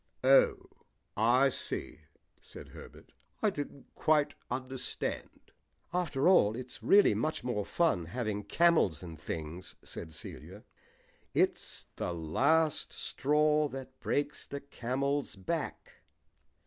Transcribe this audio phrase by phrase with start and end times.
[0.23, 0.57] "Oh,
[1.15, 1.99] I see,"
[2.41, 3.11] said Herbert.
[3.43, 5.51] "I didn't quite understand."
[5.93, 10.63] "After all, its really much more fun having camels and things," said Celia.
[11.35, 15.93] "'It's the last straw that breaks the camel's back.'